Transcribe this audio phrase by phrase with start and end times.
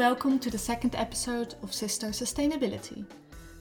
[0.00, 3.04] welcome to the second episode of Sister Sustainability.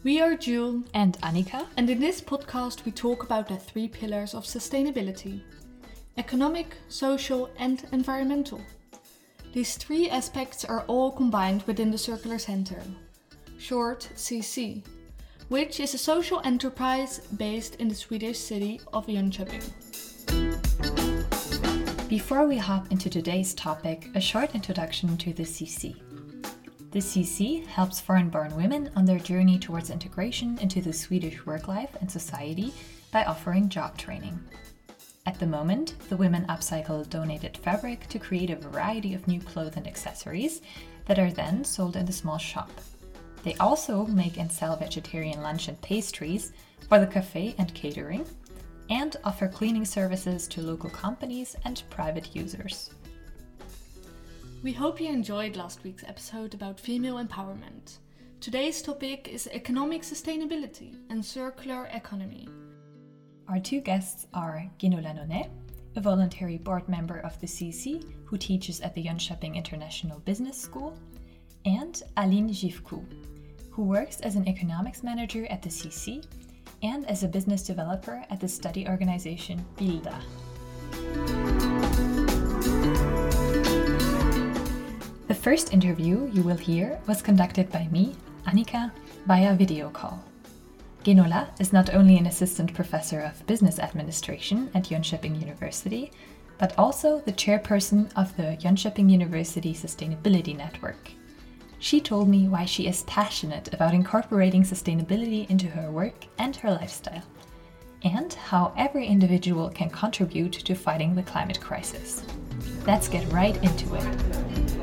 [0.03, 4.33] We are Jule and Annika, and in this podcast we talk about the three pillars
[4.33, 5.41] of sustainability
[6.17, 8.61] economic, social, and environmental.
[9.51, 12.81] These three aspects are all combined within the Circular Center,
[13.57, 14.81] short CC,
[15.49, 19.65] which is a social enterprise based in the Swedish city of Jönköping.
[22.07, 25.97] Before we hop into today's topic, a short introduction to the CC.
[26.91, 31.67] The CC helps foreign born women on their journey towards integration into the Swedish work
[31.67, 32.73] life and society
[33.11, 34.39] by offering job training.
[35.27, 39.75] At the moment, the women upcycle donated fabric to create a variety of new clothes
[39.75, 40.63] and accessories
[41.05, 42.71] that are then sold in the small shop.
[43.43, 46.53] They also make and sell vegetarian lunch and pastries
[46.87, 48.25] for the cafe and catering,
[48.89, 52.89] and offer cleaning services to local companies and private users.
[54.61, 57.99] We hope you enjoyed last week's episode about female empowerment.
[58.41, 62.49] Today's topic is economic sustainability and circular economy.
[63.47, 65.49] Our two guests are Guénola Nonet,
[65.95, 70.99] a voluntary board member of the CC who teaches at the Jönköping International Business School,
[71.63, 73.01] and Alin Jifcu,
[73.71, 76.25] who works as an economics manager at the CC
[76.83, 81.48] and as a business developer at the study organization BILDA.
[85.41, 88.13] First interview you will hear was conducted by me,
[88.45, 88.91] Annika,
[89.25, 90.21] via video call.
[91.05, 96.11] Guénola is not only an assistant professor of business administration at Jönköping University,
[96.57, 101.09] but also the chairperson of the Jönköping University Sustainability Network.
[101.79, 106.69] She told me why she is passionate about incorporating sustainability into her work and her
[106.69, 107.23] lifestyle,
[108.03, 112.25] and how every individual can contribute to fighting the climate crisis.
[112.85, 114.78] Let's get right into it.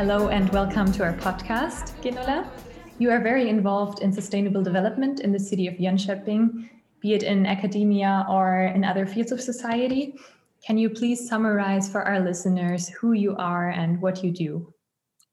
[0.00, 2.48] Hello, and welcome to our podcast, Guénola.
[2.98, 7.44] You are very involved in sustainable development in the city of Jönköping, be it in
[7.44, 10.14] academia or in other fields of society.
[10.66, 14.72] Can you please summarize for our listeners who you are and what you do?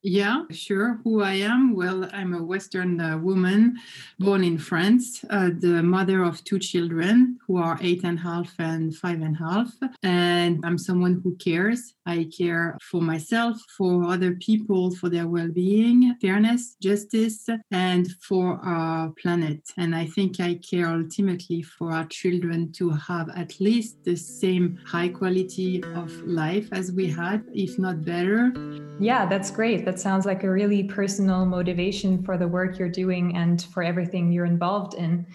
[0.04, 1.00] Yeah, sure.
[1.04, 1.76] Who I am?
[1.76, 3.78] Well, I'm a Western uh, woman
[4.20, 8.54] born in France, uh, the mother of two children who are eight and a half
[8.60, 9.72] and five and a half.
[10.04, 11.96] And I'm someone who cares.
[12.06, 18.60] I care for myself, for other people, for their well being, fairness, justice, and for
[18.64, 19.62] our planet.
[19.78, 24.80] And I think I care ultimately for our children to have at least the same
[24.86, 28.54] high quality of life as we had, if not better.
[29.00, 29.87] Yeah, that's great.
[29.88, 34.34] That sounds like a really personal motivation for the work you're doing and for everything
[34.34, 35.26] you're involved in.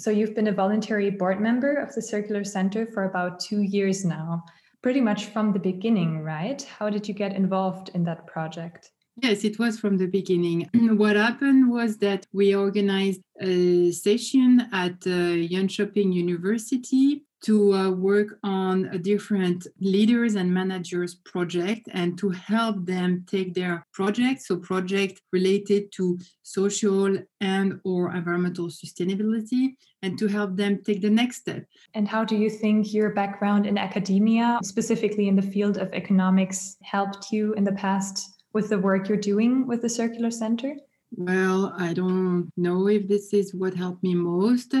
[0.00, 4.04] So, you've been a voluntary board member of the Circular Center for about two years
[4.04, 4.42] now
[4.82, 6.60] pretty much from the beginning, right?
[6.62, 8.90] How did you get involved in that project?
[9.22, 10.68] Yes, it was from the beginning.
[10.96, 18.86] what happened was that we organized a session at uh, University to uh, work on
[18.86, 25.20] a different leaders and managers project and to help them take their projects so project
[25.30, 31.64] related to social and or environmental sustainability and to help them take the next step
[31.92, 36.78] and how do you think your background in academia specifically in the field of economics
[36.82, 40.74] helped you in the past with the work you're doing with the circular center
[41.16, 44.74] well, I don't know if this is what helped me most.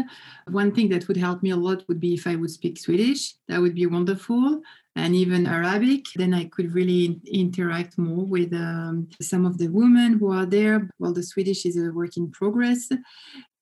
[0.48, 3.34] One thing that would help me a lot would be if I would speak Swedish.
[3.48, 4.60] That would be wonderful.
[4.96, 6.06] And even Arabic.
[6.16, 10.88] Then I could really interact more with um, some of the women who are there.
[10.98, 12.88] Well, the Swedish is a work in progress.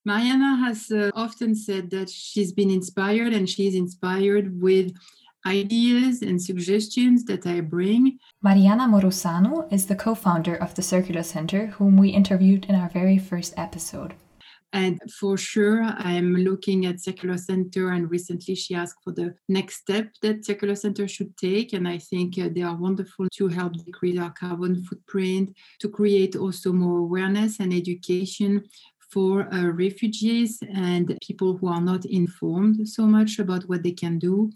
[0.04, 4.92] Mariana has uh, often said that she's been inspired and she's inspired with
[5.46, 8.18] ideas and suggestions that I bring.
[8.42, 12.88] Mariana Morosano is the co founder of the Circular Center, whom we interviewed in our
[12.88, 14.14] very first episode.
[14.74, 19.82] And for sure, I'm looking at Circular Center, and recently she asked for the next
[19.82, 21.74] step that Circular Center should take.
[21.74, 26.36] And I think uh, they are wonderful to help decrease our carbon footprint, to create
[26.36, 28.64] also more awareness and education
[29.10, 34.18] for uh, refugees and people who are not informed so much about what they can
[34.18, 34.50] do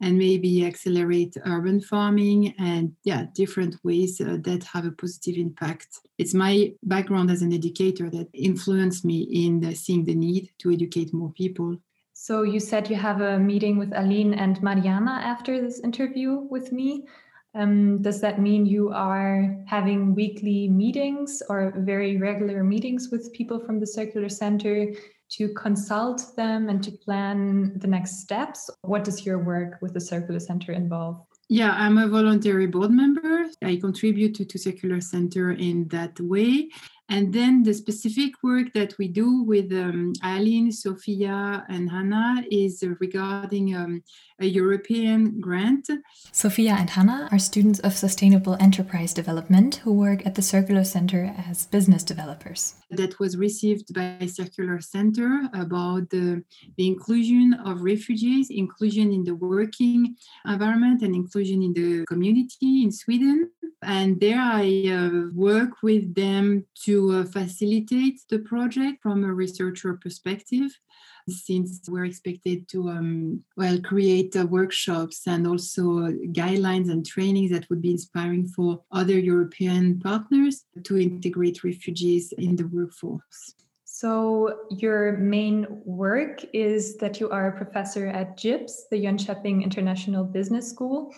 [0.00, 6.00] and maybe accelerate urban farming and yeah different ways uh, that have a positive impact.
[6.18, 10.70] It's my background as an educator that influenced me in uh, seeing the need to
[10.70, 11.76] educate more people.
[12.12, 16.72] So you said you have a meeting with Alin and mariana after this interview with
[16.72, 17.06] me.
[17.54, 23.60] Um, does that mean you are having weekly meetings or very regular meetings with people
[23.60, 24.92] from the circular center
[25.30, 28.70] to consult them and to plan the next steps?
[28.82, 31.20] What does your work with the Circular Center involve?
[31.48, 33.46] Yeah, I'm a voluntary board member.
[33.62, 36.70] I contribute to, to Circular Center in that way.
[37.08, 42.82] And then the specific work that we do with um, Alin, Sophia, and Hannah is
[43.00, 44.02] regarding um,
[44.40, 45.88] a European grant.
[46.32, 51.32] Sophia and Hannah are students of Sustainable Enterprise Development who work at the Circular Center
[51.48, 52.74] as business developers.
[52.90, 56.42] That was received by Circular Center about the,
[56.76, 62.90] the inclusion of refugees, inclusion in the working environment, and inclusion in the community in
[62.90, 63.50] Sweden.
[63.86, 69.94] And there I uh, work with them to uh, facilitate the project from a researcher
[69.94, 70.72] perspective
[71.28, 77.70] since we're expected to um, well create uh, workshops and also guidelines and trainings that
[77.70, 83.54] would be inspiring for other European partners to integrate refugees in the workforce.
[83.84, 90.24] So, your main work is that you are a professor at JIBS, the Jönköping International
[90.24, 91.14] Business School.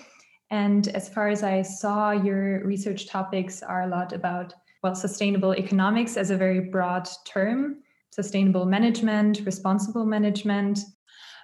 [0.50, 5.55] And as far as I saw, your research topics are a lot about, well, sustainable
[5.55, 10.79] economics as a very broad term, sustainable management, responsible management,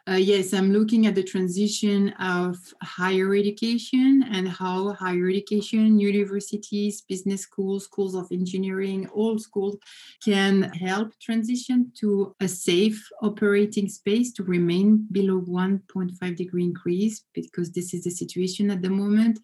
[0.07, 7.01] uh, yes, I'm looking at the transition of higher education and how higher education, universities,
[7.01, 9.79] business schools, schools of engineering, all schools
[10.23, 17.73] can help transition to a safe operating space to remain below 1.5 degree increase because
[17.73, 19.39] this is the situation at the moment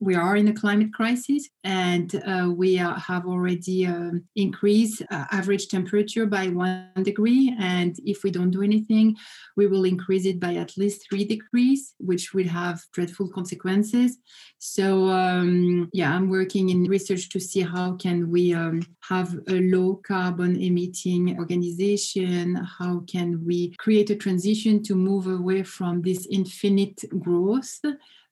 [0.00, 5.26] we are in a climate crisis and uh, we uh, have already um, increased uh,
[5.30, 7.54] average temperature by one degree.
[7.58, 9.16] And if we don't do anything
[9.56, 14.18] we will increase it by at least three degrees which will have dreadful consequences.
[14.58, 19.60] So um, yeah i'm working in research to see how can we um, have a
[19.74, 26.26] low carbon emitting organization how can we create a transition to move away from this
[26.30, 27.80] infinite growth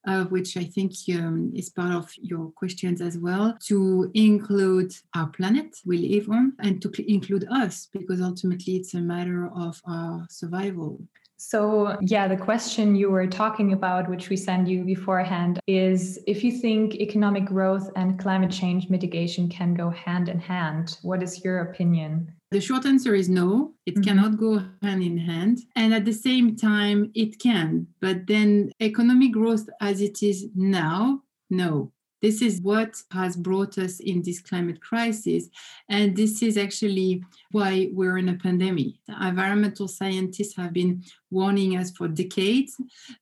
[0.07, 5.27] uh, which I think um, is part of your questions as well, to include our
[5.27, 10.25] planet we live on and to include us, because ultimately it's a matter of our
[10.29, 11.01] survival.
[11.41, 16.43] So, yeah, the question you were talking about, which we sent you beforehand, is if
[16.43, 21.41] you think economic growth and climate change mitigation can go hand in hand, what is
[21.41, 22.33] your opinion?
[22.51, 24.03] The short answer is no, it mm-hmm.
[24.03, 25.59] cannot go hand in hand.
[25.75, 27.87] And at the same time, it can.
[28.01, 31.91] But then, economic growth as it is now, no.
[32.21, 35.47] This is what has brought us in this climate crisis.
[35.87, 38.95] And this is actually why we're in a pandemic.
[39.07, 42.75] Environmental scientists have been warning us for decades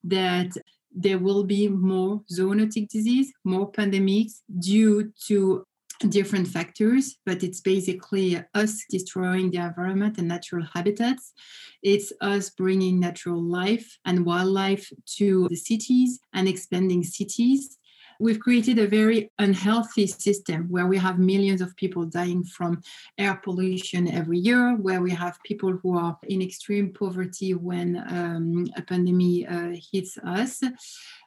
[0.06, 0.52] that
[0.92, 5.64] there will be more zoonotic disease, more pandemics due to
[6.10, 11.34] different factors, but it's basically us destroying the environment and natural habitats.
[11.82, 17.78] It's us bringing natural life and wildlife to the cities and expanding cities.
[18.20, 22.82] We've created a very unhealthy system where we have millions of people dying from
[23.20, 28.66] air pollution every year, where we have people who are in extreme poverty when um,
[28.76, 30.64] a pandemic uh, hits us.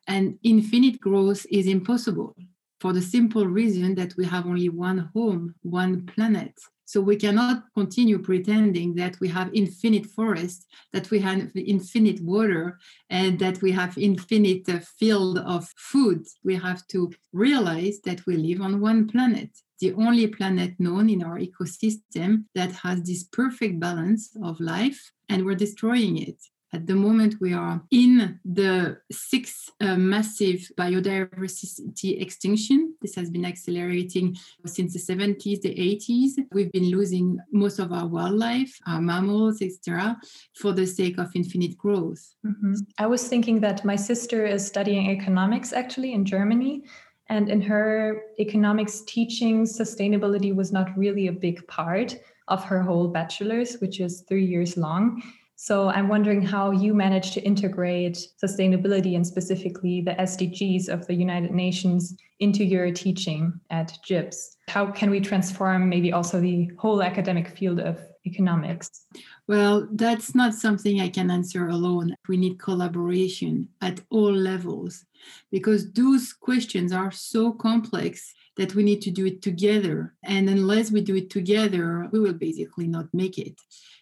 [0.09, 2.35] And infinite growth is impossible
[2.81, 6.55] for the simple reason that we have only one home, one planet.
[6.87, 12.81] So we cannot continue pretending that we have infinite forests, that we have infinite water,
[13.09, 16.27] and that we have infinite uh, field of food.
[16.43, 21.23] We have to realize that we live on one planet, the only planet known in
[21.23, 26.43] our ecosystem that has this perfect balance of life, and we're destroying it.
[26.73, 32.95] At the moment, we are in the sixth uh, massive biodiversity extinction.
[33.03, 34.37] This has been accelerating
[34.67, 36.33] since the 70s, the 80s.
[36.53, 40.17] We've been losing most of our wildlife, our mammals, etc.,
[40.55, 42.37] for the sake of infinite growth.
[42.47, 42.75] Mm-hmm.
[42.99, 46.85] I was thinking that my sister is studying economics actually in Germany.
[47.29, 52.17] And in her economics teaching, sustainability was not really a big part
[52.49, 55.23] of her whole bachelor's, which is three years long.
[55.63, 61.13] So I'm wondering how you manage to integrate sustainability and specifically the SDGs of the
[61.13, 64.57] United Nations into your teaching at JIBS.
[64.69, 69.05] How can we transform maybe also the whole academic field of economics?
[69.49, 72.15] Well, that's not something I can answer alone.
[72.27, 75.05] We need collaboration at all levels
[75.53, 80.15] because those questions are so complex that we need to do it together.
[80.25, 83.55] And unless we do it together, we will basically not make it.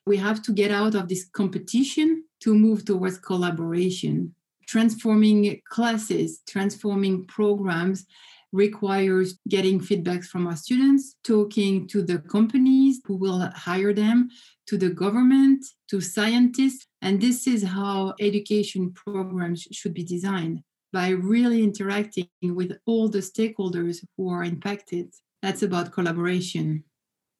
[0.07, 4.35] We have to get out of this competition to move towards collaboration.
[4.67, 8.07] Transforming classes, transforming programs
[8.53, 14.31] requires getting feedbacks from our students, talking to the companies who will hire them,
[14.67, 16.87] to the government, to scientists.
[17.03, 23.19] And this is how education programs should be designed by really interacting with all the
[23.19, 25.15] stakeholders who are impacted.
[25.43, 26.85] That's about collaboration.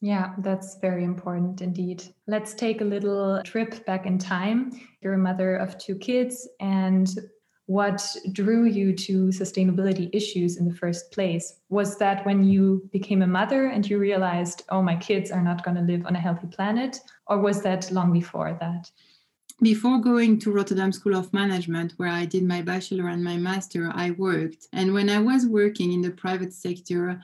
[0.01, 2.05] Yeah, that's very important indeed.
[2.27, 4.81] Let's take a little trip back in time.
[5.01, 7.09] You're a mother of two kids, and
[7.69, 8.03] what
[8.33, 11.61] drew you to sustainability issues in the first place?
[11.69, 15.63] Was that when you became a mother and you realized, oh, my kids are not
[15.63, 16.99] going to live on a healthy planet?
[17.27, 18.91] Or was that long before that?
[19.61, 23.91] Before going to Rotterdam School of Management, where I did my bachelor and my master,
[23.93, 24.69] I worked.
[24.73, 27.21] And when I was working in the private sector,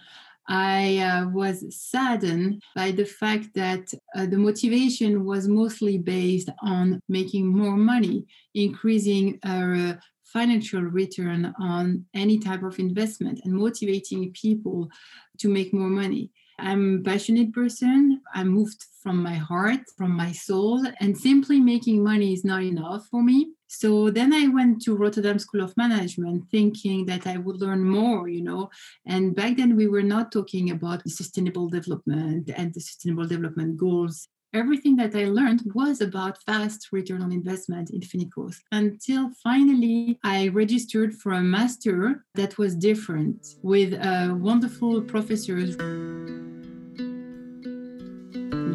[0.48, 7.00] I uh, was saddened by the fact that uh, the motivation was mostly based on
[7.08, 14.32] making more money, increasing our uh, financial return on any type of investment, and motivating
[14.32, 14.90] people
[15.38, 16.32] to make more money.
[16.58, 18.20] I'm a passionate person.
[18.34, 23.06] I moved from my heart, from my soul, and simply making money is not enough
[23.10, 23.52] for me.
[23.68, 28.28] So then I went to Rotterdam School of Management thinking that I would learn more,
[28.28, 28.70] you know.
[29.04, 34.28] And back then we were not talking about sustainable development and the sustainable development goals.
[34.54, 40.48] Everything that I learned was about fast return on investment in Finicos until finally I
[40.48, 45.76] registered for a master that was different with uh, wonderful professors.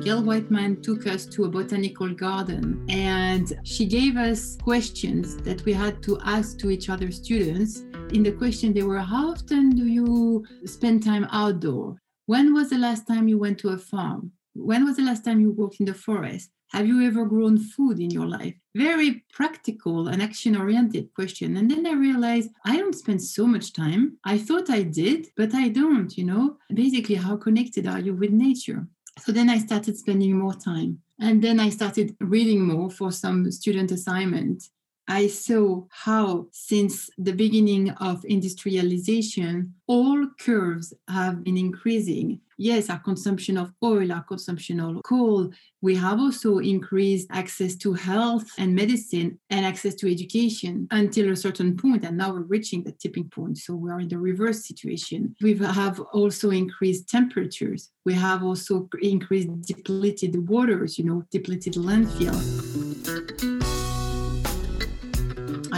[0.01, 5.73] Gail Whiteman took us to a botanical garden and she gave us questions that we
[5.73, 7.83] had to ask to each other students.
[8.13, 11.97] In the question, they were How often do you spend time outdoor?
[12.27, 14.31] When was the last time you went to a farm?
[14.53, 16.49] When was the last time you walked in the forest?
[16.71, 18.53] Have you ever grown food in your life?
[18.75, 21.57] Very practical and action oriented question.
[21.57, 24.17] And then I realized I don't spend so much time.
[24.23, 26.57] I thought I did, but I don't, you know.
[26.71, 28.87] Basically, how connected are you with nature?
[29.23, 30.99] So then I started spending more time.
[31.19, 34.63] And then I started reading more for some student assignment.
[35.09, 42.41] I saw how, since the beginning of industrialization, all curves have been increasing.
[42.59, 45.49] Yes, our consumption of oil, our consumption of coal.
[45.81, 51.35] We have also increased access to health and medicine and access to education until a
[51.35, 53.57] certain point, and now we're reaching the tipping point.
[53.57, 55.35] So we are in the reverse situation.
[55.41, 57.89] We have also increased temperatures.
[58.05, 63.58] We have also increased depleted waters, you know, depleted landfill.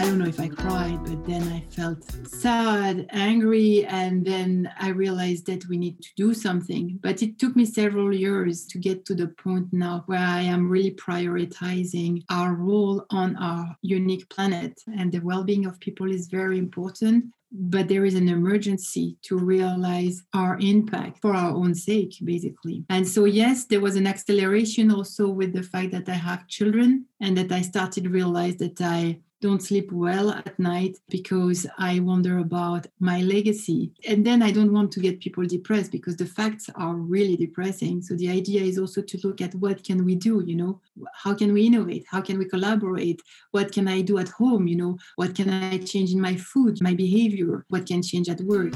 [0.01, 4.89] I don't know if I cried, but then I felt sad, angry, and then I
[4.89, 6.97] realized that we need to do something.
[7.03, 10.67] But it took me several years to get to the point now where I am
[10.67, 14.73] really prioritizing our role on our unique planet.
[14.97, 19.37] And the well being of people is very important but there is an emergency to
[19.37, 22.85] realize our impact for our own sake, basically.
[22.89, 27.07] And so, yes, there was an acceleration also with the fact that I have children
[27.19, 32.37] and that I started realize that I don't sleep well at night because I wonder
[32.37, 33.91] about my legacy.
[34.07, 38.03] And then I don't want to get people depressed because the facts are really depressing.
[38.03, 40.79] So the idea is also to look at what can we do, you know,
[41.13, 42.05] how can we innovate?
[42.07, 43.19] How can we collaborate?
[43.49, 44.67] What can I do at home?
[44.67, 47.65] You know, what can I change in my food, my behavior?
[47.69, 48.73] What can change at work?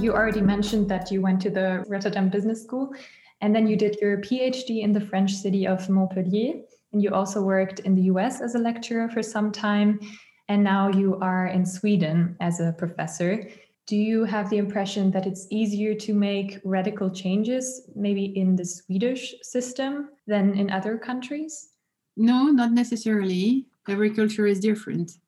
[0.00, 2.94] You already mentioned that you went to the Rotterdam Business School
[3.42, 6.62] and then you did your PhD in the French city of Montpellier.
[6.96, 10.00] And you also worked in the US as a lecturer for some time.
[10.48, 13.50] And now you are in Sweden as a professor.
[13.86, 18.64] Do you have the impression that it's easier to make radical changes, maybe in the
[18.64, 21.72] Swedish system, than in other countries?
[22.16, 23.66] No, not necessarily.
[23.86, 25.18] Every culture is different.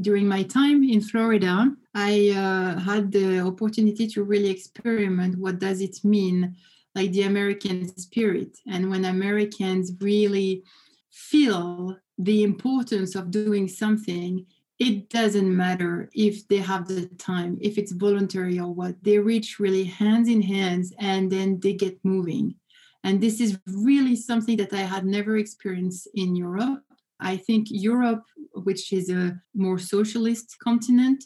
[0.00, 5.80] During my time in Florida, I uh, had the opportunity to really experiment what does
[5.80, 6.56] it mean,
[6.96, 10.64] like the American spirit, and when Americans really
[11.14, 14.44] feel the importance of doing something,
[14.80, 18.96] it doesn't matter if they have the time, if it's voluntary or what.
[19.02, 22.56] They reach really hands in hands and then they get moving.
[23.04, 26.82] And this is really something that I had never experienced in Europe.
[27.20, 31.22] I think Europe, which is a more socialist continent,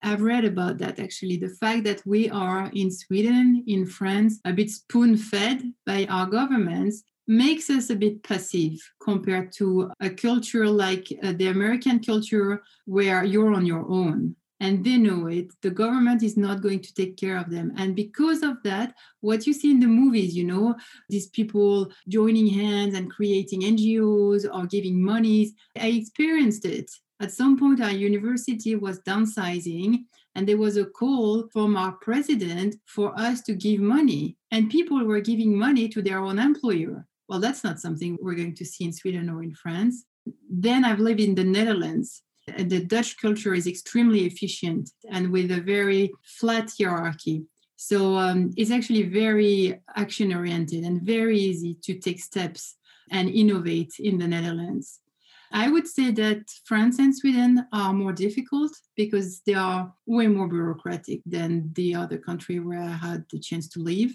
[0.00, 1.38] I've read about that actually.
[1.38, 6.26] The fact that we are in Sweden, in France, a bit spoon fed by our
[6.26, 12.62] governments makes us a bit passive compared to a culture like uh, the American culture
[12.86, 15.52] where you're on your own and they know it.
[15.62, 17.72] The government is not going to take care of them.
[17.76, 20.74] And because of that, what you see in the movies, you know,
[21.08, 26.90] these people joining hands and creating NGOs or giving monies, I experienced it.
[27.20, 30.04] At some point, our university was downsizing,
[30.34, 34.36] and there was a call from our president for us to give money.
[34.50, 38.54] And people were giving money to their own employer well, that's not something we're going
[38.54, 40.04] to see in Sweden or in France.
[40.50, 42.22] Then I've lived in the Netherlands.
[42.46, 47.44] The Dutch culture is extremely efficient and with a very flat hierarchy.
[47.76, 52.76] So um, it's actually very action oriented and very easy to take steps
[53.10, 55.00] and innovate in the Netherlands.
[55.54, 60.48] I would say that France and Sweden are more difficult because they are way more
[60.48, 64.10] bureaucratic than the other country where I had the chance to live.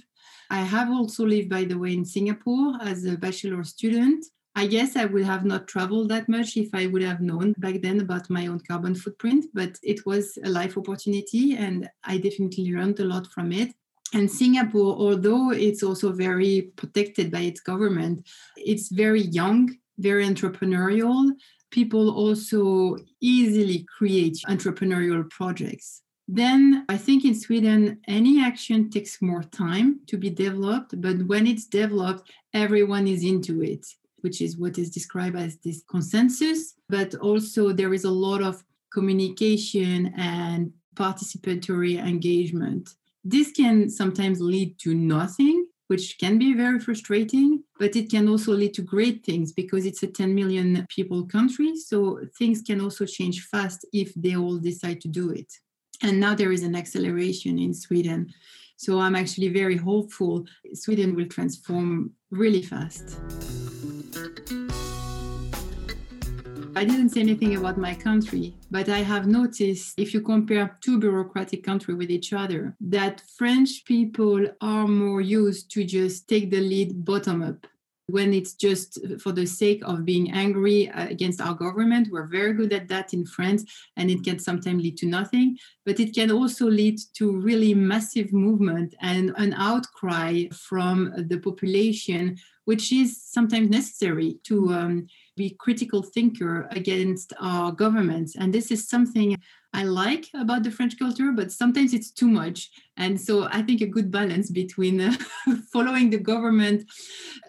[0.50, 4.26] I have also lived, by the way, in Singapore as a bachelor student.
[4.54, 7.82] I guess I would have not traveled that much if I would have known back
[7.82, 12.74] then about my own carbon footprint, but it was a life opportunity and I definitely
[12.74, 13.74] learned a lot from it.
[14.14, 18.28] And Singapore, although it's also very protected by its government,
[18.58, 21.32] it's very young, very entrepreneurial.
[21.72, 26.02] People also easily create entrepreneurial projects.
[26.28, 31.48] Then I think in Sweden, any action takes more time to be developed, but when
[31.48, 33.86] it's developed, everyone is into it,
[34.22, 36.76] which is what is described as this consensus.
[36.88, 38.64] But also, there is a lot of
[38.94, 42.90] communication and participatory engagement.
[43.24, 48.52] This can sometimes lead to nothing, which can be very frustrating, but it can also
[48.52, 51.76] lead to great things because it's a 10 million people country.
[51.76, 55.52] So things can also change fast if they all decide to do it.
[56.04, 58.32] And now there is an acceleration in Sweden.
[58.78, 63.18] So I'm actually very hopeful Sweden will transform really fast.
[66.80, 70.98] I didn't say anything about my country, but I have noticed if you compare two
[70.98, 76.62] bureaucratic countries with each other, that French people are more used to just take the
[76.62, 77.68] lead bottom up
[78.08, 82.08] when it's just for the sake of being angry uh, against our government.
[82.10, 83.66] We're very good at that in France,
[83.98, 85.58] and it can sometimes lead to nothing.
[85.86, 92.38] But it can also lead to really massive movement and an outcry from the population,
[92.64, 94.70] which is sometimes necessary to.
[94.70, 95.08] Um,
[95.40, 98.36] be critical thinker against our governments.
[98.40, 99.30] And this is something
[99.72, 102.60] i like about the french culture but sometimes it's too much.
[102.98, 105.14] And so i think a good balance between uh,
[105.74, 106.80] following the government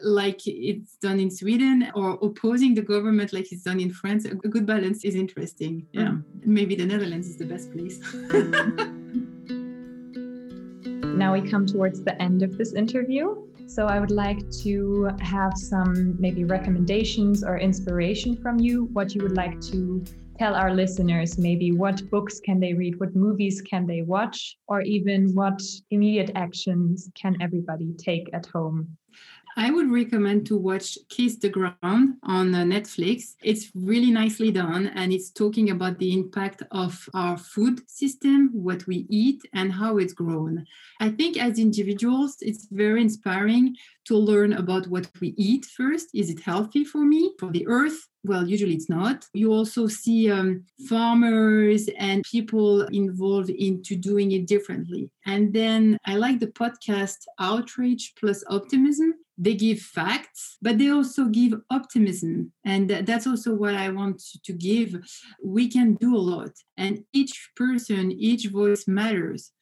[0.03, 4.35] like it's done in sweden or opposing the government like it's done in france a
[4.55, 5.74] good balance is interesting.
[5.92, 6.12] Yeah.
[6.12, 6.22] Mm.
[6.59, 7.98] maybe the netherlands is the best place
[11.20, 13.46] now we come towards the end of this interview.
[13.66, 19.22] So I would like to have some maybe recommendations or inspiration from you, what you
[19.24, 20.02] would like to
[20.38, 24.80] tell our listeners, maybe what books can they read, what movies can they watch, or
[24.80, 28.88] even what immediate actions can everybody take at home
[29.56, 33.34] I would recommend to watch Kiss the Ground on uh, Netflix.
[33.42, 38.86] It's really nicely done and it's talking about the impact of our food system, what
[38.86, 40.66] we eat, and how it's grown.
[41.00, 46.08] I think as individuals, it's very inspiring to learn about what we eat first.
[46.14, 48.08] Is it healthy for me, for the earth?
[48.22, 49.26] Well, usually it's not.
[49.32, 55.10] You also see um, farmers and people involved into doing it differently.
[55.24, 61.24] And then I like the podcast Outrage Plus Optimism they give facts, but they also
[61.24, 62.53] give optimism.
[62.64, 64.96] And that's also what I want to give.
[65.42, 69.53] We can do a lot, and each person, each voice matters.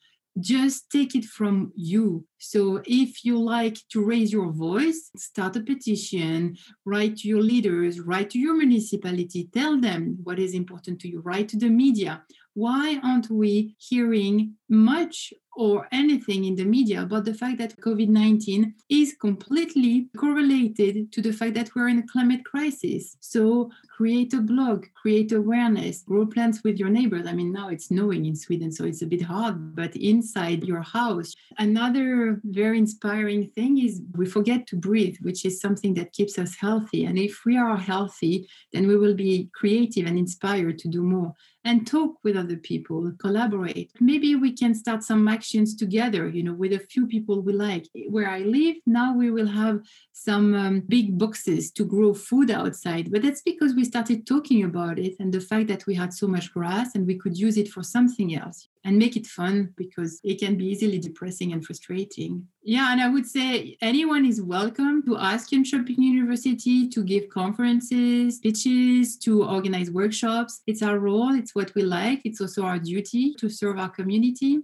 [0.40, 2.24] Just take it from you.
[2.38, 8.00] So, if you like to raise your voice, start a petition, write to your leaders,
[8.00, 12.22] write to your municipality, tell them what is important to you, write to the media.
[12.54, 18.08] Why aren't we hearing much or anything in the media about the fact that COVID
[18.08, 23.16] 19 is completely correlated to the fact that we're in a climate crisis.
[23.18, 27.26] So create a blog, create awareness, grow plants with your neighbors.
[27.26, 30.82] I mean, now it's snowing in Sweden, so it's a bit hard, but inside your
[30.82, 31.34] house.
[31.58, 36.54] Another very inspiring thing is we forget to breathe, which is something that keeps us
[36.54, 37.04] healthy.
[37.06, 41.34] And if we are healthy, then we will be creative and inspired to do more
[41.68, 43.92] and talk with other people, collaborate.
[44.00, 47.86] Maybe we can start some actions together, you know, with a few people we like.
[48.08, 49.82] Where I live now, we will have
[50.14, 54.98] some um, big boxes to grow food outside, but that's because we started talking about
[54.98, 57.68] it and the fact that we had so much grass and we could use it
[57.68, 62.46] for something else and make it fun because it can be easily depressing and frustrating.
[62.62, 67.28] Yeah, and I would say anyone is welcome to ask in Jönköping University to give
[67.28, 70.62] conferences, speeches, to organize workshops.
[70.66, 74.60] It's our role, it's what we like, it's also our duty to serve our community.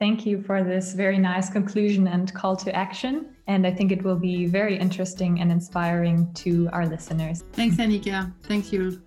[0.00, 3.36] Thank you for this very nice conclusion and call to action.
[3.46, 7.44] And I think it will be very interesting and inspiring to our listeners.
[7.52, 8.32] Thanks, Annika.
[8.44, 9.02] Thank you.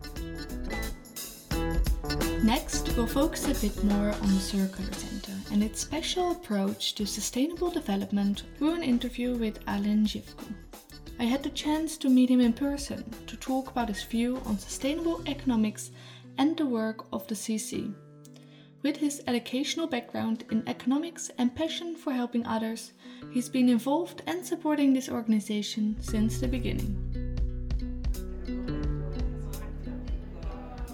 [2.44, 7.06] Next, we'll focus a bit more on the Circular Center and its special approach to
[7.06, 10.54] sustainable development through an interview with Alin Jifcu.
[11.20, 14.60] I had the chance to meet him in person to talk about his view on
[14.60, 15.92] sustainable economics
[16.38, 17.94] and the work of the CC.
[18.82, 22.92] With his educational background in economics and passion for helping others,
[23.32, 27.23] he's been involved and supporting this organization since the beginning.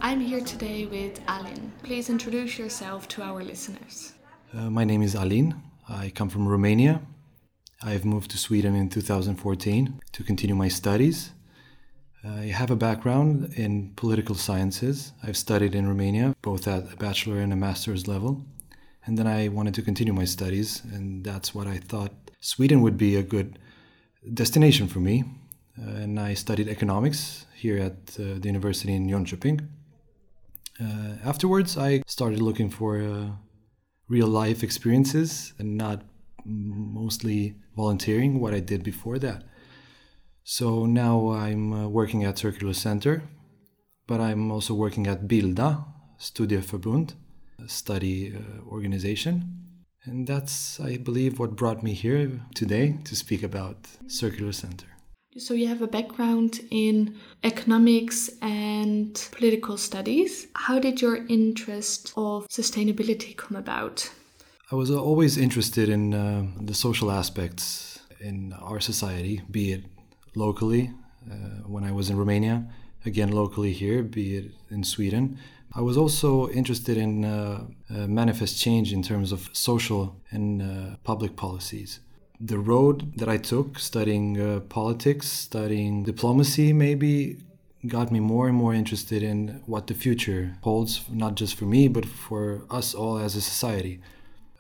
[0.02, 1.72] I'm here today with Alin.
[1.84, 4.14] Please introduce yourself to our listeners.
[4.54, 5.62] Uh, my name is Alin.
[5.90, 7.02] I come from Romania.
[7.84, 11.32] I've moved to Sweden in 2014 to continue my studies.
[12.24, 15.12] I have a background in political sciences.
[15.22, 18.46] I've studied in Romania, both at a bachelor and a master's level.
[19.06, 22.98] And then I wanted to continue my studies, and that's what I thought Sweden would
[22.98, 23.60] be a good
[24.34, 25.26] destination for me.
[25.78, 29.68] Uh, and I studied economics here at uh, the university in Jönköping.
[30.82, 33.32] Uh, afterwards, I started looking for uh,
[34.08, 36.04] real life experiences and not
[36.46, 39.44] mostly volunteering, what I did before that.
[40.44, 43.24] So now I'm uh, working at Circular Center,
[44.08, 45.86] but I'm also working at Bilda,
[46.20, 47.14] Studieförbund,
[47.68, 49.56] study uh, organization.
[50.06, 54.88] And that's, I believe, what brought me here today to speak about Circular Center.
[55.40, 60.48] So, you have a background in economics and political studies.
[60.54, 64.12] How did your interest of sustainability come about?
[64.70, 69.86] I was always interested in uh, the social aspects in our society, be it
[70.36, 70.92] locally
[71.32, 72.68] uh, when I was in Romania,
[73.06, 75.38] again locally here, be it in Sweden.
[75.74, 80.96] I was also interested in uh, uh, manifest change in terms of social and uh,
[81.04, 82.02] public policies.
[82.42, 87.38] The road that I took, studying uh, politics, studying diplomacy, maybe
[87.86, 91.90] got me more and more interested in what the future holds, not just for me,
[91.90, 94.00] but for us all as a society.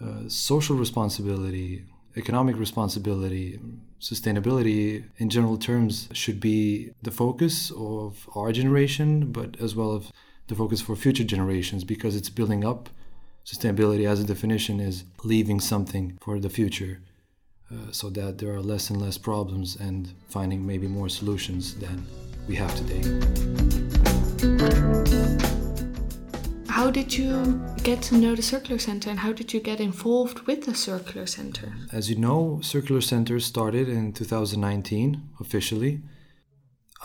[0.01, 1.85] Uh, social responsibility,
[2.17, 3.59] economic responsibility,
[4.01, 10.11] sustainability in general terms should be the focus of our generation, but as well as
[10.47, 12.89] the focus for future generations because it's building up.
[13.45, 16.99] Sustainability, as a definition, is leaving something for the future
[17.71, 22.05] uh, so that there are less and less problems and finding maybe more solutions than
[22.47, 23.01] we have today.
[26.67, 30.47] How did you get to know the Circular Center and how did you get involved
[30.47, 31.73] with the Circular Center?
[31.91, 36.01] As you know, Circular Center started in 2019 officially.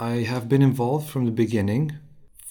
[0.00, 1.92] I have been involved from the beginning.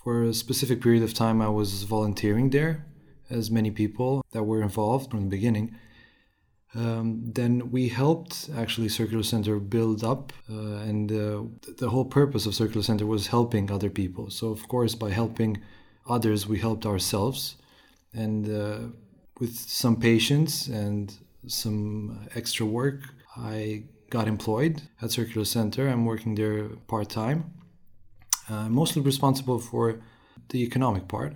[0.04, 2.86] For a specific period of time, I was volunteering there,
[3.30, 5.76] as many people that were involved from the beginning.
[6.76, 11.44] Um, then we helped actually Circular Center build up, uh, and uh,
[11.78, 14.30] the whole purpose of Circular Center was helping other people.
[14.32, 15.62] So, of course, by helping
[16.08, 17.56] others we helped ourselves.
[18.14, 18.80] And uh,
[19.40, 21.14] with some patience and
[21.48, 23.02] some extra work
[23.36, 25.88] i got employed at circular center.
[25.88, 27.52] I'm working there part-time.
[28.48, 30.02] Uh, mostly responsible for
[30.50, 31.36] the economic part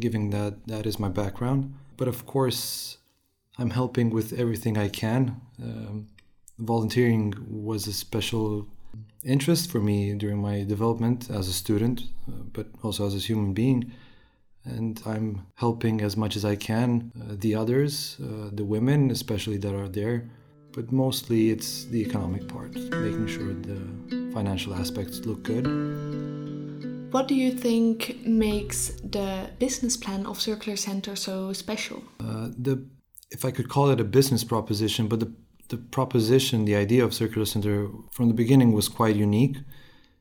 [0.00, 1.74] given that that is my background.
[1.96, 2.98] But of course
[3.58, 6.06] i'm helping with everything i can um,
[6.58, 8.66] volunteering was a special
[9.24, 13.52] interest for me during my development as a student uh, but also as a human
[13.52, 13.92] being
[14.66, 19.56] and I'm helping as much as I can uh, the others, uh, the women especially
[19.58, 20.28] that are there.
[20.72, 23.80] But mostly it's the economic part, making sure the
[24.34, 25.66] financial aspects look good.
[27.12, 32.02] What do you think makes the business plan of Circular Center so special?
[32.20, 32.84] Uh, the,
[33.30, 35.32] if I could call it a business proposition, but the,
[35.68, 39.56] the proposition, the idea of Circular Center from the beginning was quite unique.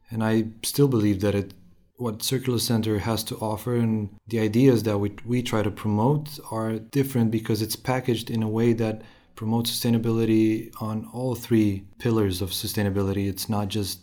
[0.10, 1.54] And I still believe that it
[1.98, 6.40] what Circular Center has to offer and the ideas that we, we try to promote
[6.52, 9.02] are different because it's packaged in a way that
[9.36, 13.28] promotes sustainability on all three pillars of sustainability.
[13.30, 14.00] It's not just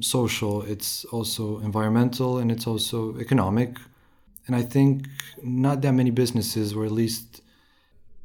[0.00, 3.76] social, it's also environmental and it's also economic.
[4.46, 5.06] And I think
[5.42, 7.42] not that many businesses, or at least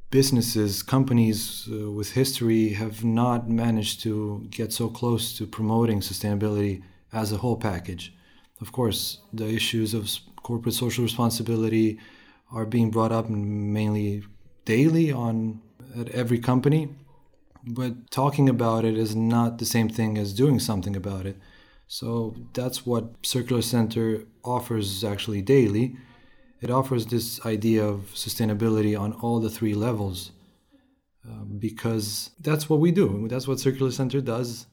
[0.10, 6.82] businesses, companies uh, with history, have not managed to get so close to promoting sustainability
[7.12, 8.13] as a whole package.
[8.62, 10.10] Of course, the issues of
[10.43, 12.00] corporate social responsibility
[12.52, 14.24] are being brought up mainly
[14.65, 15.62] daily on
[16.00, 16.89] at every company,
[17.65, 21.38] but talking about it is not the same thing as doing something about it.
[21.88, 25.98] So that's what Circular Center offers actually daily.
[26.62, 30.32] It offers this idea of sustainability on all the three levels
[31.28, 33.28] uh, because that's what we do.
[33.28, 34.65] That's what Circular Center does.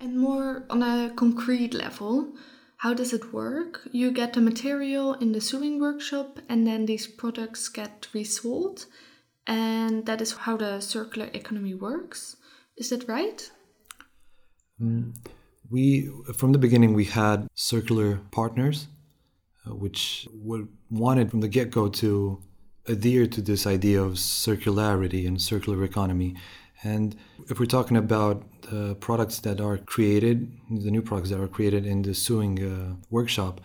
[0.00, 2.32] And more on a concrete level,
[2.78, 3.88] how does it work?
[3.92, 8.86] You get the material in the sewing workshop, and then these products get resold,
[9.46, 12.36] and that is how the circular economy works.
[12.76, 13.50] Is that right?
[14.80, 15.14] Mm,
[15.70, 18.88] we from the beginning we had circular partners,
[19.66, 22.40] which would wanted from the get-go to
[22.86, 26.36] adhere to this idea of circularity and circular economy.
[26.82, 27.16] And
[27.48, 31.86] if we're talking about the products that are created, the new products that are created
[31.86, 33.60] in the sewing uh, workshop,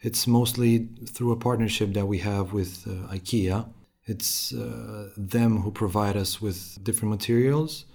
[0.00, 3.68] it's mostly through a partnership that we have with uh, IKEA.
[4.04, 7.86] It's uh, them who provide us with different materials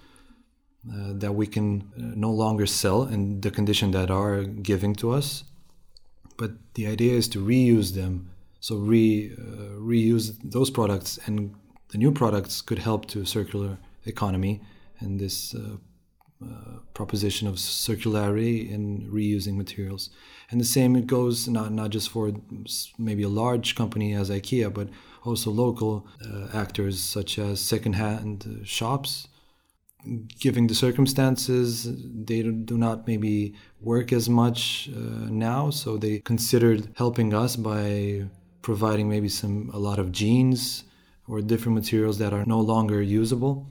[0.90, 5.12] uh, that we can uh, no longer sell in the condition that are giving to
[5.12, 5.44] us.
[6.36, 11.54] But the idea is to reuse them, so re uh, reuse those products, and
[11.88, 14.60] the new products could help to circular economy
[15.00, 15.76] and this uh,
[16.42, 20.10] uh, proposition of circularity in reusing materials.
[20.50, 22.32] And the same it goes not not just for
[22.98, 24.88] maybe a large company as IKEA, but
[25.24, 29.28] also local uh, actors such as secondhand shops
[30.38, 31.88] given the circumstances,
[32.24, 35.70] they do not maybe work as much uh, now.
[35.70, 38.24] So they considered helping us by
[38.62, 40.84] providing maybe some a lot of jeans
[41.26, 43.66] or different materials that are no longer usable,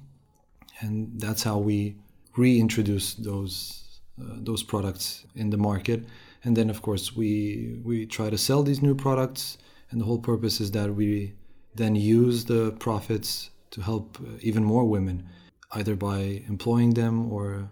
[0.80, 1.96] and that's how we
[2.38, 6.06] reintroduce those uh, those products in the market.
[6.44, 9.58] And then of course we we try to sell these new products,
[9.90, 11.34] and the whole purpose is that we
[11.76, 15.28] then use the profits to help uh, even more women
[15.74, 17.70] either by employing them or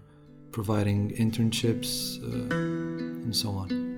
[0.51, 3.89] providing internships uh, and so on.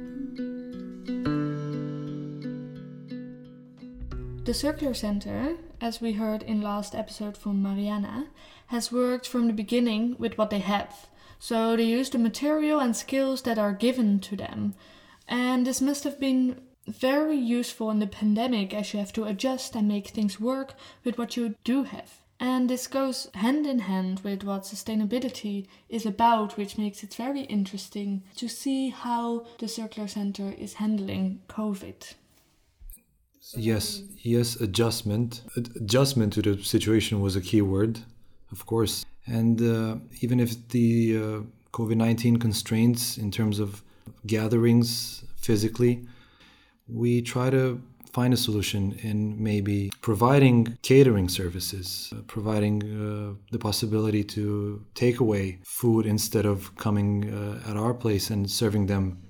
[4.43, 8.27] The Circular Center, as we heard in last episode from Mariana,
[8.67, 11.07] has worked from the beginning with what they have.
[11.37, 14.73] So they use the material and skills that are given to them.
[15.27, 19.75] And this must have been very useful in the pandemic as you have to adjust
[19.75, 22.20] and make things work with what you do have.
[22.41, 27.41] And this goes hand in hand with what sustainability is about, which makes it very
[27.41, 32.15] interesting to see how the Circular Center is handling COVID.
[33.55, 35.43] Yes, yes, adjustment.
[35.55, 37.99] Adjustment to the situation was a key word,
[38.51, 39.05] of course.
[39.27, 41.41] And uh, even if the uh,
[41.73, 43.83] COVID 19 constraints in terms of
[44.25, 46.07] gatherings physically,
[46.87, 47.79] we try to
[48.13, 55.19] find a solution in maybe providing catering services, uh, providing uh, the possibility to take
[55.19, 59.21] away food instead of coming uh, at our place and serving them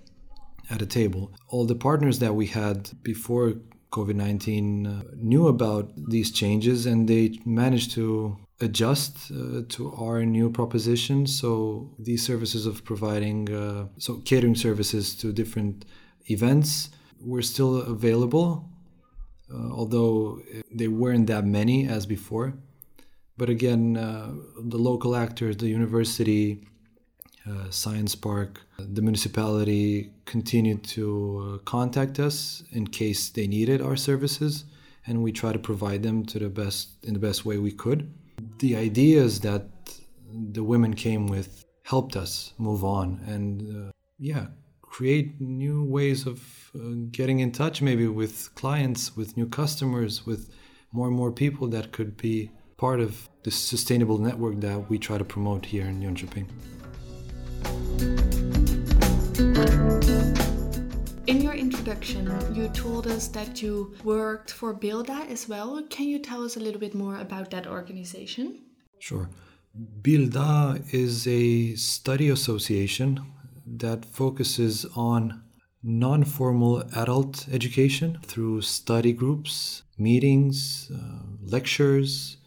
[0.70, 1.32] at a table.
[1.50, 3.54] All the partners that we had before
[3.92, 10.24] COVID 19 uh, knew about these changes and they managed to adjust uh, to our
[10.24, 11.28] new proposition.
[11.28, 15.86] So these services of providing uh, so catering services to different
[16.30, 16.90] events
[17.20, 18.71] were still available
[19.54, 22.54] uh, although they weren't that many as before.
[23.38, 26.68] But again, uh, the local actors, the university,
[27.50, 34.66] uh, Science Park, the municipality continued to contact us in case they needed our services,
[35.08, 38.14] and we try to provide them to the best in the best way we could.
[38.60, 39.66] The ideas that
[40.32, 44.48] the women came with helped us move on, and uh, yeah,
[44.92, 46.38] create new ways of
[46.76, 46.80] uh,
[47.12, 50.50] getting in touch maybe with clients with new customers with
[50.92, 55.18] more and more people that could be part of this sustainable network that we try
[55.18, 56.46] to promote here in Jönköping.
[61.26, 62.24] In your introduction,
[62.54, 65.82] you told us that you worked for Bilda as well.
[65.90, 68.60] Can you tell us a little bit more about that organization?
[69.00, 69.30] Sure.
[70.02, 73.22] Bilda is a study association
[73.66, 75.44] that focuses on
[75.84, 82.38] non formal adult education through study groups, meetings, uh, lectures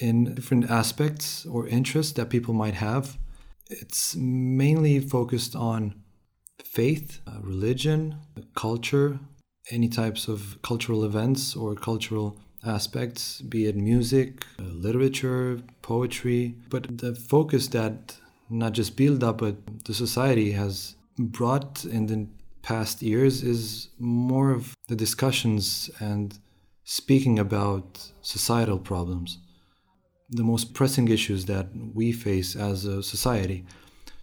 [0.00, 3.16] in different aspects or interests that people might have.
[3.68, 5.94] It's mainly focused on
[6.62, 8.16] faith, uh, religion,
[8.54, 9.18] culture,
[9.70, 16.56] any types of cultural events or cultural aspects, be it music, uh, literature, poetry.
[16.68, 18.16] But the focus that
[18.50, 22.26] not just Bilda, but the society has brought in the
[22.62, 26.38] past years is more of the discussions and
[26.84, 29.38] speaking about societal problems,
[30.30, 33.64] the most pressing issues that we face as a society.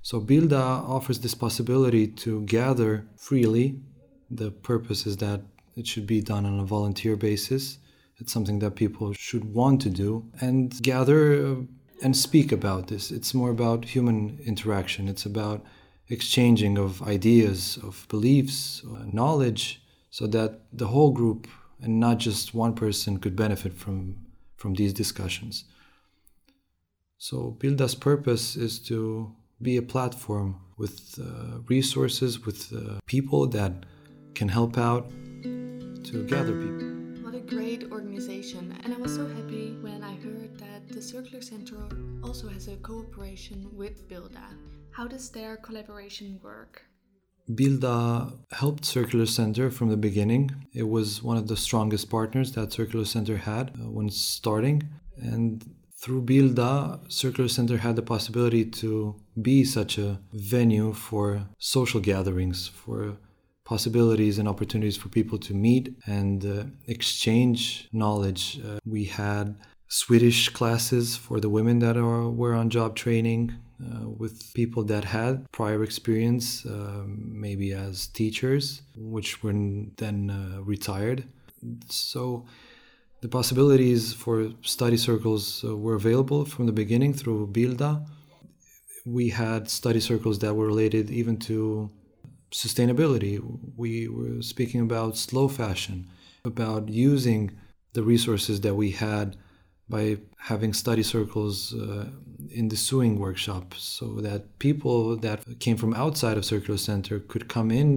[0.02, 0.64] So Bilda
[0.96, 3.80] offers this possibility to gather freely.
[4.30, 5.42] The purpose is that
[5.76, 7.78] it should be done on a volunteer basis.
[8.18, 11.56] It's something that people should want to do and gather uh,
[12.04, 13.12] and speak about this.
[13.12, 15.08] It's more about human interaction.
[15.08, 15.66] It's about
[16.10, 21.48] exchanging of ideas, of beliefs, uh, knowledge, so that the whole group
[21.82, 24.18] and not just one person could benefit from,
[24.58, 25.64] from these discussions.
[27.18, 33.86] So, Bilda's purpose is to be a platform with uh, resources, with uh, people that
[34.36, 35.10] can help out
[36.10, 37.24] to gather people.
[37.24, 41.42] What a great organization, and I was so happy when I heard that the Circular
[41.42, 41.78] Center
[42.24, 44.48] also has a cooperation with Bilda.
[44.92, 46.84] How does their collaboration work?
[47.50, 50.52] Bilda helped Circular Center from the beginning.
[50.72, 54.84] It was one of the strongest partners that Circular Center had uh, when starting.
[55.18, 55.66] And
[55.98, 62.68] through Bilda, Circular Center had the possibility to be such a venue for social gatherings,
[62.68, 63.18] for
[63.66, 68.62] possibilities and opportunities for people to meet and uh, exchange knowledge.
[68.64, 69.56] Uh, we had
[69.94, 75.04] Swedish classes for the women that are, were on job training uh, with people that
[75.04, 79.54] had prior experience, uh, maybe as teachers, which were
[79.98, 81.26] then uh, retired.
[81.90, 82.44] So
[83.22, 88.04] the possibilities for study circles uh, were available from the beginning through Bilda.
[89.06, 91.92] We had study circles that were related even to
[92.52, 93.40] sustainability.
[93.78, 96.10] We were speaking about slow fashion,
[96.44, 97.52] about using
[97.94, 99.38] the resources that we had
[99.94, 100.18] by
[100.52, 102.06] having study circles uh,
[102.60, 107.46] in the sewing workshop so that people that came from outside of Circular Center could
[107.48, 107.90] come in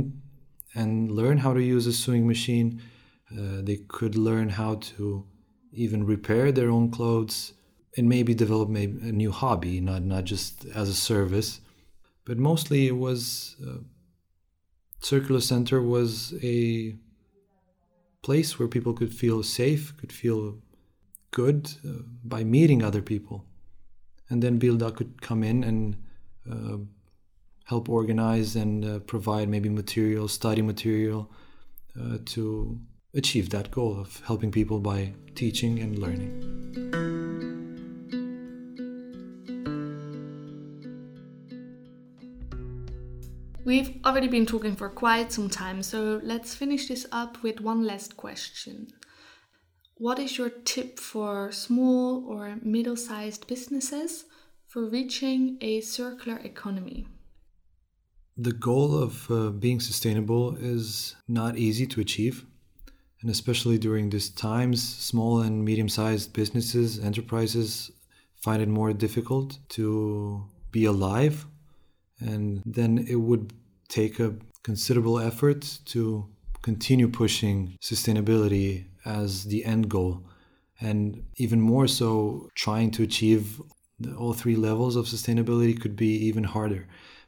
[0.74, 2.68] and learn how to use a sewing machine.
[3.32, 5.24] Uh, they could learn how to
[5.72, 7.54] even repair their own clothes
[7.96, 11.60] and maybe develop maybe a new hobby, not, not just as a service.
[12.26, 13.78] But mostly it was uh,
[15.00, 16.94] Circular Center was a
[18.22, 20.58] place where people could feel safe, could feel
[21.36, 23.44] good uh, by meeting other people.
[24.30, 25.96] And then Bilda could come in and
[26.50, 26.78] uh,
[27.64, 31.30] help organize and uh, provide maybe material, study material
[32.00, 32.80] uh, to
[33.12, 36.32] achieve that goal of helping people by teaching and learning.
[43.66, 47.84] We've already been talking for quite some time, so let's finish this up with one
[47.84, 48.86] last question.
[49.98, 54.26] What is your tip for small or middle sized businesses
[54.66, 57.06] for reaching a circular economy?
[58.36, 62.44] The goal of uh, being sustainable is not easy to achieve.
[63.22, 67.90] And especially during these times, small and medium sized businesses, enterprises
[68.34, 71.46] find it more difficult to be alive
[72.20, 73.54] and then it would
[73.88, 76.28] take a considerable effort to
[76.70, 78.70] continue pushing sustainability
[79.04, 80.12] as the end goal
[80.88, 82.08] and even more so
[82.64, 83.44] trying to achieve
[84.18, 86.82] all three levels of sustainability could be even harder.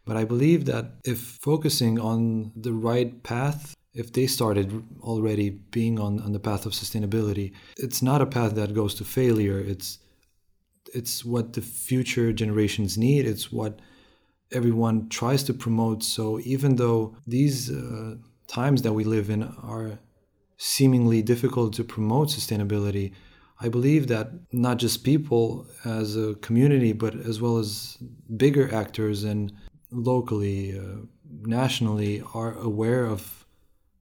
[0.06, 1.20] But i believe that if
[1.50, 2.20] focusing on
[2.66, 3.60] the right path
[4.02, 4.68] if they started
[5.12, 5.48] already
[5.78, 7.48] being on, on the path of sustainability
[7.84, 9.60] it's not a path that goes to failure.
[9.72, 9.88] It's
[10.98, 13.22] it's what the future generations need.
[13.32, 13.74] It's what
[14.58, 16.00] everyone tries to promote.
[16.16, 16.24] So
[16.54, 17.02] even though
[17.34, 18.14] these uh,
[18.48, 19.98] times that we live in are
[20.56, 23.12] seemingly difficult to promote sustainability,
[23.60, 27.96] I believe that not just people as a community, but as well as
[28.36, 29.52] bigger actors and
[29.90, 31.02] locally, uh,
[31.42, 33.46] nationally, are aware of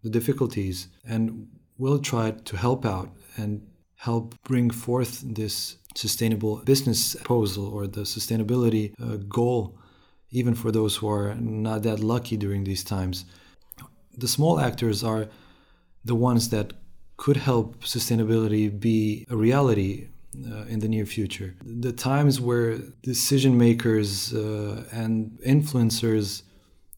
[0.04, 7.16] the difficulties and will try to help out and help bring forth this sustainable business
[7.16, 9.78] proposal or the sustainability uh, goal
[10.30, 13.26] even for those who are not that lucky during these times.
[14.18, 15.28] The small actors are
[16.04, 16.74] the ones that
[17.18, 21.56] could help sustainability be a reality uh, in the near future.
[21.64, 26.44] The times where decision makers uh, and influencers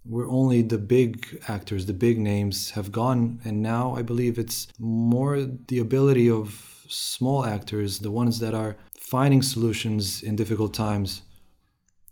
[0.05, 4.67] were only the big actors, the big names have gone, and now I believe it's
[4.79, 11.21] more the ability of small actors, the ones that are finding solutions in difficult times,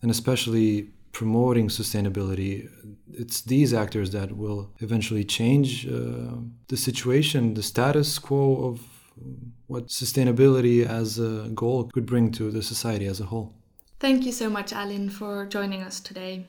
[0.02, 2.69] and especially promoting sustainability,
[3.12, 5.91] it's these actors that will eventually change uh,
[6.67, 8.82] the situation, the status quo of
[9.65, 13.52] what sustainability as a goal could bring to the society as a whole.
[14.00, 16.46] Thank you so much, Alin, for joining us today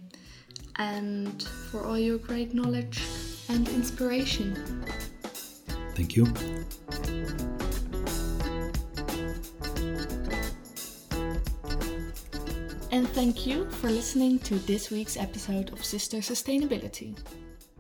[0.77, 3.03] and for all your great knowledge
[3.49, 4.85] and inspiration.
[5.95, 6.27] Thank you.
[12.99, 17.17] And thank you for listening to this week's episode of Sister Sustainability.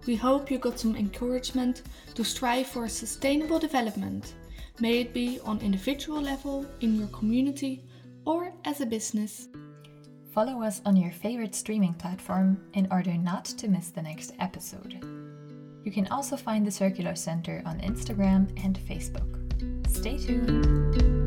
[0.06, 1.82] We hope you got some encouragement
[2.14, 4.34] to strive for sustainable development,
[4.78, 7.82] may it be on individual level, in your community,
[8.26, 9.48] or as a business.
[10.32, 15.04] Follow us on your favorite streaming platform in order not to miss the next episode.
[15.82, 19.34] You can also find the Circular Center on Instagram and Facebook.
[19.90, 21.17] Stay tuned!